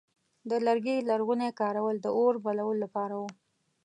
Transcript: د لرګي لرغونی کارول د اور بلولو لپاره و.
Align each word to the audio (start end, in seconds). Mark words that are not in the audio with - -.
د 0.49 0.51
لرګي 0.65 0.97
لرغونی 1.09 1.49
کارول 1.59 1.95
د 2.01 2.07
اور 2.17 2.33
بلولو 2.45 2.81
لپاره 2.83 3.15
و. 3.21 3.23